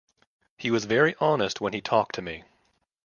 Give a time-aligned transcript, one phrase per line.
[0.57, 2.43] He was very honest when he talked to me.